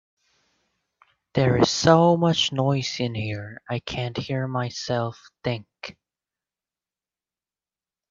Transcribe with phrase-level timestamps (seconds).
[1.35, 5.95] There is so much noise in here, I can't hear myself think.